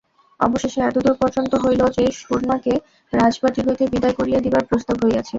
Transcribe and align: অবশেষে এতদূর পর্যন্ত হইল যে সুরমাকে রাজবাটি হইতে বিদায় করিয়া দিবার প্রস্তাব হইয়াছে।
অবশেষে 0.39 0.79
এতদূর 0.81 1.15
পর্যন্ত 1.21 1.51
হইল 1.63 1.81
যে 1.97 2.03
সুরমাকে 2.19 2.73
রাজবাটি 3.13 3.59
হইতে 3.61 3.83
বিদায় 3.93 4.15
করিয়া 4.19 4.39
দিবার 4.41 4.63
প্রস্তাব 4.69 4.97
হইয়াছে। 5.03 5.29